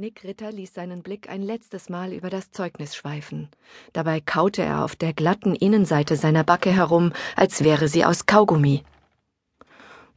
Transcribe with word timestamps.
Nick 0.00 0.24
Ritter 0.24 0.50
ließ 0.50 0.72
seinen 0.72 1.02
Blick 1.02 1.28
ein 1.28 1.42
letztes 1.42 1.90
Mal 1.90 2.14
über 2.14 2.30
das 2.30 2.50
Zeugnis 2.52 2.96
schweifen. 2.96 3.50
Dabei 3.92 4.22
kaute 4.22 4.62
er 4.62 4.82
auf 4.82 4.96
der 4.96 5.12
glatten 5.12 5.54
Innenseite 5.54 6.16
seiner 6.16 6.42
Backe 6.42 6.70
herum, 6.70 7.12
als 7.36 7.64
wäre 7.64 7.86
sie 7.86 8.06
aus 8.06 8.24
Kaugummi. 8.24 8.82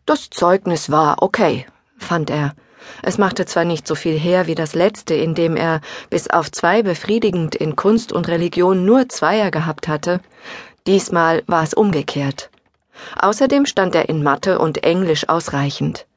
Das 0.06 0.30
Zeugnis 0.30 0.90
war 0.90 1.22
okay, 1.22 1.66
fand 1.98 2.30
er. 2.30 2.56
Es 3.02 3.18
machte 3.18 3.46
zwar 3.46 3.66
nicht 3.66 3.86
so 3.86 3.96
viel 3.96 4.18
her 4.18 4.48
wie 4.48 4.56
das 4.56 4.74
letzte, 4.74 5.16
in 5.16 5.36
dem 5.36 5.58
er 5.58 5.82
bis 6.10 6.30
auf 6.30 6.50
zwei 6.50 6.82
befriedigend 6.82 7.54
in 7.54 7.76
Kunst 7.76 8.14
und 8.14 8.30
Religion 8.30 8.86
nur 8.86 9.10
Zweier 9.10 9.52
gehabt 9.52 9.90
hatte. 9.90 10.22
Diesmal 10.88 11.44
war 11.48 11.64
es 11.64 11.74
umgekehrt. 11.74 12.52
Außerdem 13.20 13.66
stand 13.66 13.96
er 13.96 14.08
in 14.08 14.24
Mathe 14.24 14.60
und 14.60 14.82
Englisch 14.86 15.28
ausreichend 15.28 16.08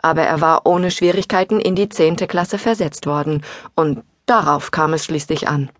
aber 0.00 0.22
er 0.22 0.40
war 0.40 0.66
ohne 0.66 0.90
Schwierigkeiten 0.90 1.60
in 1.60 1.74
die 1.74 1.88
zehnte 1.88 2.26
Klasse 2.26 2.58
versetzt 2.58 3.06
worden, 3.06 3.42
und 3.74 4.02
darauf 4.26 4.70
kam 4.70 4.92
es 4.92 5.04
schließlich 5.04 5.48
an. 5.48 5.70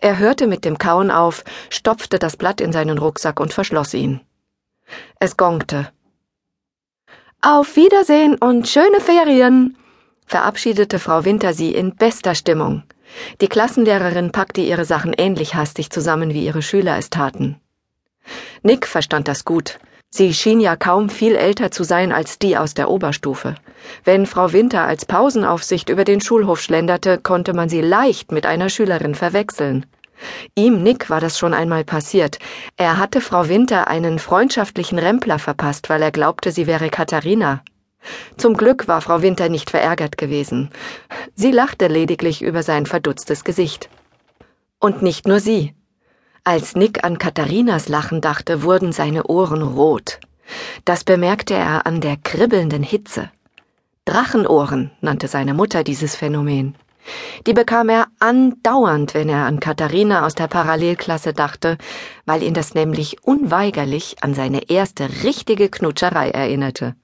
Er 0.00 0.18
hörte 0.18 0.46
mit 0.46 0.64
dem 0.64 0.78
Kauen 0.78 1.10
auf, 1.10 1.44
stopfte 1.70 2.18
das 2.18 2.36
Blatt 2.36 2.60
in 2.60 2.72
seinen 2.72 2.98
Rucksack 2.98 3.40
und 3.40 3.52
verschloss 3.52 3.94
ihn. 3.94 4.20
Es 5.18 5.36
gongte. 5.36 5.90
Auf 7.40 7.76
Wiedersehen 7.76 8.36
und 8.36 8.68
schöne 8.68 9.00
Ferien, 9.00 9.76
verabschiedete 10.26 10.98
Frau 10.98 11.24
Winter 11.24 11.54
sie 11.54 11.74
in 11.74 11.94
bester 11.94 12.34
Stimmung. 12.34 12.82
Die 13.40 13.48
Klassenlehrerin 13.48 14.32
packte 14.32 14.60
ihre 14.60 14.84
Sachen 14.84 15.12
ähnlich 15.12 15.54
hastig 15.54 15.90
zusammen, 15.90 16.34
wie 16.34 16.44
ihre 16.44 16.62
Schüler 16.62 16.98
es 16.98 17.10
taten. 17.10 17.60
Nick 18.62 18.86
verstand 18.86 19.28
das 19.28 19.44
gut. 19.44 19.78
Sie 20.10 20.32
schien 20.32 20.58
ja 20.58 20.74
kaum 20.74 21.10
viel 21.10 21.36
älter 21.36 21.70
zu 21.70 21.84
sein 21.84 22.12
als 22.12 22.38
die 22.38 22.56
aus 22.56 22.74
der 22.74 22.90
Oberstufe. 22.90 23.54
Wenn 24.04 24.26
Frau 24.26 24.52
Winter 24.52 24.84
als 24.84 25.04
Pausenaufsicht 25.04 25.90
über 25.90 26.04
den 26.04 26.20
Schulhof 26.20 26.60
schlenderte, 26.62 27.18
konnte 27.18 27.52
man 27.52 27.68
sie 27.68 27.82
leicht 27.82 28.32
mit 28.32 28.46
einer 28.46 28.70
Schülerin 28.70 29.14
verwechseln. 29.14 29.84
Ihm, 30.54 30.82
Nick, 30.82 31.10
war 31.10 31.20
das 31.20 31.38
schon 31.38 31.54
einmal 31.54 31.84
passiert. 31.84 32.38
Er 32.76 32.98
hatte 32.98 33.20
Frau 33.20 33.48
Winter 33.48 33.88
einen 33.88 34.18
freundschaftlichen 34.18 34.98
Rempler 34.98 35.38
verpasst, 35.38 35.90
weil 35.90 36.02
er 36.02 36.10
glaubte, 36.10 36.52
sie 36.52 36.66
wäre 36.66 36.88
Katharina. 36.88 37.62
Zum 38.36 38.56
Glück 38.56 38.88
war 38.88 39.00
Frau 39.00 39.22
Winter 39.22 39.48
nicht 39.48 39.70
verärgert 39.70 40.18
gewesen. 40.18 40.70
Sie 41.34 41.52
lachte 41.52 41.88
lediglich 41.88 42.42
über 42.42 42.62
sein 42.62 42.86
verdutztes 42.86 43.44
Gesicht. 43.44 43.90
Und 44.80 45.02
nicht 45.02 45.28
nur 45.28 45.40
sie. 45.40 45.74
Als 46.48 46.74
Nick 46.74 47.04
an 47.04 47.18
Katharinas 47.18 47.90
Lachen 47.90 48.22
dachte, 48.22 48.62
wurden 48.62 48.90
seine 48.90 49.24
Ohren 49.24 49.60
rot. 49.60 50.18
Das 50.86 51.04
bemerkte 51.04 51.52
er 51.52 51.84
an 51.84 52.00
der 52.00 52.16
kribbelnden 52.16 52.82
Hitze. 52.82 53.30
Drachenohren 54.06 54.90
nannte 55.02 55.28
seine 55.28 55.52
Mutter 55.52 55.84
dieses 55.84 56.16
Phänomen. 56.16 56.74
Die 57.46 57.52
bekam 57.52 57.90
er 57.90 58.06
andauernd, 58.18 59.12
wenn 59.12 59.28
er 59.28 59.44
an 59.44 59.60
Katharina 59.60 60.24
aus 60.24 60.36
der 60.36 60.48
Parallelklasse 60.48 61.34
dachte, 61.34 61.76
weil 62.24 62.42
ihn 62.42 62.54
das 62.54 62.72
nämlich 62.72 63.22
unweigerlich 63.24 64.16
an 64.22 64.32
seine 64.32 64.70
erste 64.70 65.22
richtige 65.24 65.68
Knutscherei 65.68 66.30
erinnerte. 66.30 66.94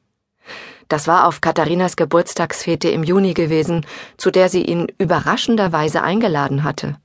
Das 0.88 1.06
war 1.06 1.28
auf 1.28 1.42
Katharinas 1.42 1.96
Geburtstagsfete 1.96 2.88
im 2.88 3.04
Juni 3.04 3.34
gewesen, 3.34 3.84
zu 4.16 4.30
der 4.30 4.48
sie 4.48 4.64
ihn 4.64 4.86
überraschenderweise 4.96 6.02
eingeladen 6.02 6.64
hatte. 6.64 6.96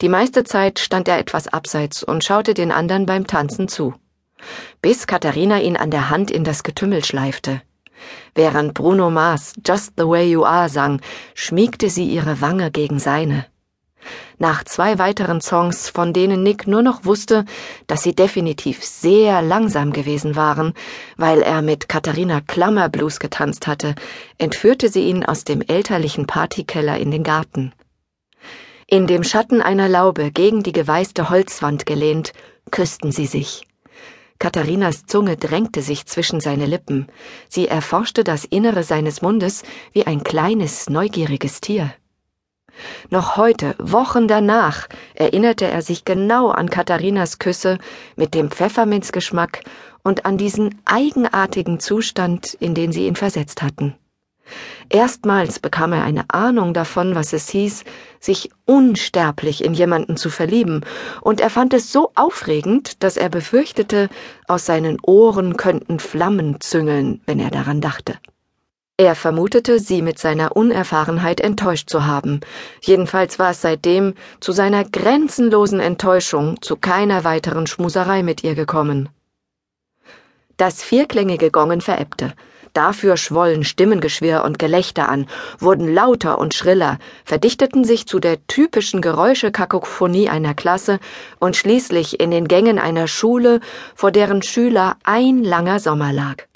Die 0.00 0.08
meiste 0.08 0.44
Zeit 0.44 0.78
stand 0.78 1.08
er 1.08 1.18
etwas 1.18 1.48
abseits 1.48 2.02
und 2.02 2.24
schaute 2.24 2.54
den 2.54 2.72
anderen 2.72 3.06
beim 3.06 3.26
Tanzen 3.26 3.68
zu. 3.68 3.94
Bis 4.80 5.06
Katharina 5.06 5.60
ihn 5.60 5.76
an 5.76 5.90
der 5.90 6.10
Hand 6.10 6.30
in 6.30 6.44
das 6.44 6.62
Getümmel 6.62 7.04
schleifte. 7.04 7.62
Während 8.34 8.74
Bruno 8.74 9.10
Mars 9.10 9.54
Just 9.64 9.92
the 9.96 10.06
Way 10.06 10.30
You 10.30 10.44
Are 10.44 10.68
sang, 10.68 11.00
schmiegte 11.34 11.88
sie 11.88 12.06
ihre 12.08 12.40
Wange 12.40 12.70
gegen 12.70 12.98
seine. 12.98 13.46
Nach 14.38 14.64
zwei 14.64 14.98
weiteren 14.98 15.40
Songs, 15.40 15.88
von 15.88 16.12
denen 16.12 16.42
Nick 16.42 16.66
nur 16.66 16.82
noch 16.82 17.04
wusste, 17.04 17.44
dass 17.86 18.02
sie 18.02 18.14
definitiv 18.14 18.82
sehr 18.82 19.40
langsam 19.42 19.92
gewesen 19.92 20.34
waren, 20.34 20.74
weil 21.16 21.42
er 21.42 21.62
mit 21.62 21.88
Katharina 21.88 22.40
Klammerblues 22.40 23.20
getanzt 23.20 23.68
hatte, 23.68 23.94
entführte 24.38 24.88
sie 24.88 25.04
ihn 25.04 25.24
aus 25.24 25.44
dem 25.44 25.62
elterlichen 25.62 26.26
Partykeller 26.26 26.98
in 26.98 27.12
den 27.12 27.22
Garten. 27.22 27.72
In 28.92 29.06
dem 29.06 29.24
Schatten 29.24 29.62
einer 29.62 29.88
Laube 29.88 30.30
gegen 30.30 30.62
die 30.62 30.72
geweißte 30.72 31.30
Holzwand 31.30 31.86
gelehnt, 31.86 32.34
küssten 32.70 33.10
sie 33.10 33.24
sich. 33.24 33.66
Katharinas 34.38 35.06
Zunge 35.06 35.38
drängte 35.38 35.80
sich 35.80 36.04
zwischen 36.04 36.40
seine 36.40 36.66
Lippen. 36.66 37.06
Sie 37.48 37.68
erforschte 37.68 38.22
das 38.22 38.44
Innere 38.44 38.82
seines 38.82 39.22
Mundes 39.22 39.62
wie 39.94 40.06
ein 40.06 40.22
kleines, 40.22 40.90
neugieriges 40.90 41.62
Tier. 41.62 41.94
Noch 43.08 43.38
heute, 43.38 43.76
Wochen 43.78 44.28
danach, 44.28 44.88
erinnerte 45.14 45.64
er 45.64 45.80
sich 45.80 46.04
genau 46.04 46.50
an 46.50 46.68
Katharinas 46.68 47.38
Küsse 47.38 47.78
mit 48.16 48.34
dem 48.34 48.50
Pfefferminzgeschmack 48.50 49.62
und 50.02 50.26
an 50.26 50.36
diesen 50.36 50.82
eigenartigen 50.84 51.80
Zustand, 51.80 52.52
in 52.60 52.74
den 52.74 52.92
sie 52.92 53.06
ihn 53.06 53.16
versetzt 53.16 53.62
hatten. 53.62 53.94
Erstmals 54.88 55.58
bekam 55.58 55.92
er 55.92 56.04
eine 56.04 56.24
Ahnung 56.28 56.74
davon, 56.74 57.14
was 57.14 57.32
es 57.32 57.48
hieß, 57.48 57.84
sich 58.20 58.50
unsterblich 58.66 59.64
in 59.64 59.74
jemanden 59.74 60.16
zu 60.16 60.28
verlieben, 60.30 60.84
und 61.20 61.40
er 61.40 61.50
fand 61.50 61.72
es 61.74 61.92
so 61.92 62.12
aufregend, 62.14 63.02
dass 63.02 63.16
er 63.16 63.28
befürchtete, 63.28 64.08
aus 64.48 64.66
seinen 64.66 64.98
Ohren 65.02 65.56
könnten 65.56 65.98
Flammen 65.98 66.60
züngeln, 66.60 67.20
wenn 67.26 67.40
er 67.40 67.50
daran 67.50 67.80
dachte. 67.80 68.18
Er 68.98 69.14
vermutete, 69.14 69.80
sie 69.80 70.02
mit 70.02 70.18
seiner 70.18 70.54
Unerfahrenheit 70.54 71.40
enttäuscht 71.40 71.88
zu 71.88 72.04
haben. 72.04 72.40
Jedenfalls 72.82 73.38
war 73.38 73.50
es 73.50 73.62
seitdem 73.62 74.14
zu 74.38 74.52
seiner 74.52 74.84
grenzenlosen 74.84 75.80
Enttäuschung 75.80 76.60
zu 76.60 76.76
keiner 76.76 77.24
weiteren 77.24 77.66
Schmuserei 77.66 78.22
mit 78.22 78.44
ihr 78.44 78.54
gekommen. 78.54 79.08
Das 80.56 80.82
vierklingige 80.82 81.50
Gongen 81.50 81.80
verebbte. 81.80 82.32
Dafür 82.72 83.18
schwollen 83.18 83.64
Stimmengeschwirr 83.64 84.44
und 84.44 84.58
Gelächter 84.58 85.08
an, 85.08 85.26
wurden 85.58 85.92
lauter 85.92 86.38
und 86.38 86.54
schriller, 86.54 86.98
verdichteten 87.24 87.84
sich 87.84 88.06
zu 88.06 88.18
der 88.18 88.46
typischen 88.46 89.02
Geräuschekakophonie 89.02 90.30
einer 90.30 90.54
Klasse 90.54 90.98
und 91.38 91.54
schließlich 91.54 92.20
in 92.20 92.30
den 92.30 92.48
Gängen 92.48 92.78
einer 92.78 93.08
Schule, 93.08 93.60
vor 93.94 94.10
deren 94.10 94.42
Schüler 94.42 94.96
ein 95.04 95.44
langer 95.44 95.80
Sommer 95.80 96.12
lag. 96.12 96.46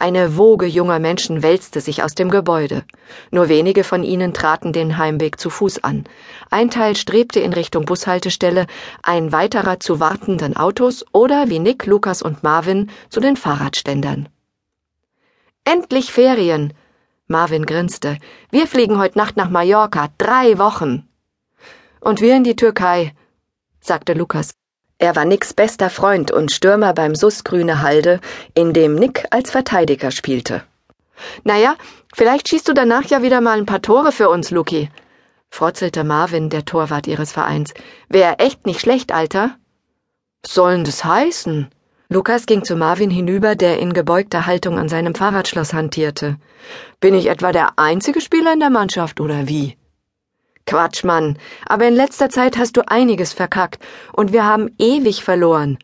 Eine 0.00 0.36
Woge 0.36 0.66
junger 0.66 1.00
Menschen 1.00 1.42
wälzte 1.42 1.80
sich 1.80 2.04
aus 2.04 2.14
dem 2.14 2.30
Gebäude. 2.30 2.84
Nur 3.32 3.48
wenige 3.48 3.82
von 3.82 4.04
ihnen 4.04 4.32
traten 4.32 4.72
den 4.72 4.96
Heimweg 4.96 5.40
zu 5.40 5.50
Fuß 5.50 5.82
an. 5.82 6.04
Ein 6.50 6.70
Teil 6.70 6.94
strebte 6.94 7.40
in 7.40 7.52
Richtung 7.52 7.84
Bushaltestelle, 7.84 8.68
ein 9.02 9.32
weiterer 9.32 9.80
zu 9.80 9.98
wartenden 9.98 10.56
Autos 10.56 11.04
oder 11.12 11.48
wie 11.48 11.58
Nick, 11.58 11.84
Lukas 11.86 12.22
und 12.22 12.44
Marvin 12.44 12.90
zu 13.10 13.18
den 13.18 13.34
Fahrradständern. 13.34 14.28
Endlich 15.64 16.12
Ferien. 16.12 16.74
Marvin 17.26 17.66
grinste. 17.66 18.18
Wir 18.52 18.68
fliegen 18.68 19.00
heute 19.00 19.18
Nacht 19.18 19.36
nach 19.36 19.50
Mallorca. 19.50 20.10
Drei 20.16 20.58
Wochen. 20.58 21.08
Und 22.00 22.20
wir 22.20 22.36
in 22.36 22.44
die 22.44 22.54
Türkei, 22.54 23.14
sagte 23.80 24.12
Lukas. 24.12 24.57
Er 24.98 25.14
war 25.14 25.24
Nicks 25.24 25.54
bester 25.54 25.90
Freund 25.90 26.32
und 26.32 26.50
Stürmer 26.50 26.92
beim 26.92 27.14
SUS 27.14 27.44
Grüne 27.44 27.82
Halde, 27.82 28.20
in 28.54 28.72
dem 28.72 28.96
Nick 28.96 29.26
als 29.30 29.52
Verteidiger 29.52 30.10
spielte. 30.10 30.64
Naja, 31.44 31.76
vielleicht 32.14 32.48
schießt 32.48 32.68
du 32.68 32.74
danach 32.74 33.04
ja 33.04 33.22
wieder 33.22 33.40
mal 33.40 33.58
ein 33.58 33.66
paar 33.66 33.80
Tore 33.80 34.10
für 34.10 34.28
uns, 34.28 34.50
Luki, 34.50 34.90
frotzelte 35.50 36.02
Marvin, 36.02 36.50
der 36.50 36.64
Torwart 36.64 37.06
ihres 37.06 37.30
Vereins. 37.30 37.74
Wär 38.08 38.40
echt 38.40 38.66
nicht 38.66 38.80
schlecht, 38.80 39.12
Alter. 39.12 39.56
Sollen 40.44 40.82
das 40.82 41.04
heißen? 41.04 41.68
Lukas 42.08 42.46
ging 42.46 42.64
zu 42.64 42.74
Marvin 42.74 43.10
hinüber, 43.10 43.54
der 43.54 43.78
in 43.78 43.92
gebeugter 43.92 44.46
Haltung 44.46 44.78
an 44.78 44.88
seinem 44.88 45.14
Fahrradschloss 45.14 45.74
hantierte. 45.74 46.38
Bin 47.00 47.14
ich 47.14 47.26
etwa 47.26 47.52
der 47.52 47.78
einzige 47.78 48.20
Spieler 48.20 48.52
in 48.52 48.60
der 48.60 48.70
Mannschaft 48.70 49.20
oder 49.20 49.46
wie? 49.46 49.76
Quatsch, 50.68 51.02
Mann. 51.02 51.38
Aber 51.66 51.88
in 51.88 51.94
letzter 51.94 52.28
Zeit 52.28 52.58
hast 52.58 52.76
du 52.76 52.82
einiges 52.86 53.32
verkackt 53.32 53.82
und 54.12 54.32
wir 54.32 54.44
haben 54.44 54.68
ewig 54.78 55.24
verloren. 55.24 55.78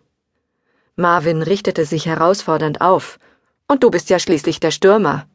Marvin 0.95 1.41
richtete 1.41 1.87
sich 1.87 2.05
herausfordernd 2.05 2.83
auf. 2.83 3.19
Und 3.67 3.83
du 3.83 3.91
bist 3.91 4.11
ja 4.11 4.19
schließlich 4.19 4.61
der 4.61 4.71
Stürmer. 4.71 5.27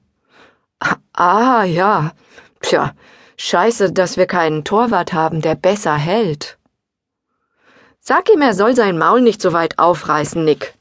Ah, 1.14 1.64
ja. 1.64 2.12
Tja, 2.62 2.94
scheiße, 3.38 3.92
dass 3.92 4.18
wir 4.18 4.28
keinen 4.28 4.64
Torwart 4.64 5.14
haben, 5.14 5.42
der 5.42 5.56
besser 5.56 5.96
hält. 5.96 6.60
Sag 8.00 8.30
ihm, 8.30 8.42
er 8.42 8.54
soll 8.54 8.76
sein 8.76 9.00
Maul 9.00 9.22
nicht 9.22 9.42
so 9.42 9.52
weit 9.52 9.80
aufreißen, 9.80 10.46
Nick. 10.46 10.76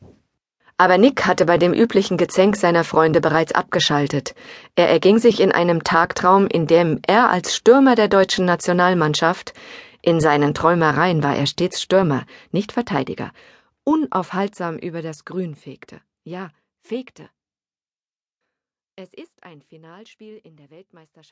Aber 0.80 0.96
Nick 0.96 1.26
hatte 1.26 1.44
bei 1.44 1.58
dem 1.58 1.74
üblichen 1.74 2.16
Gezänk 2.16 2.56
seiner 2.56 2.84
Freunde 2.84 3.20
bereits 3.20 3.52
abgeschaltet. 3.52 4.34
Er 4.76 4.88
erging 4.88 5.18
sich 5.18 5.40
in 5.40 5.50
einem 5.50 5.82
Tagtraum, 5.82 6.46
in 6.46 6.68
dem 6.68 7.00
er 7.06 7.30
als 7.30 7.56
Stürmer 7.56 7.96
der 7.96 8.06
deutschen 8.06 8.44
Nationalmannschaft, 8.44 9.54
in 10.02 10.20
seinen 10.20 10.54
Träumereien 10.54 11.24
war 11.24 11.36
er 11.36 11.46
stets 11.46 11.82
Stürmer, 11.82 12.24
nicht 12.52 12.70
Verteidiger, 12.70 13.32
unaufhaltsam 13.82 14.78
über 14.78 15.02
das 15.02 15.24
Grün 15.24 15.56
fegte. 15.56 16.00
Ja, 16.22 16.50
fegte. 16.80 17.28
Es 18.94 19.12
ist 19.12 19.42
ein 19.42 19.60
Finalspiel 19.62 20.40
in 20.44 20.56
der 20.56 20.70
Weltmeisterschaft. 20.70 21.26